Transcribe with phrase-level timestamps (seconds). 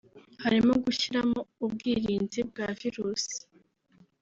[0.43, 3.37] harimo gushyiramo ubwirinzi bwa virusi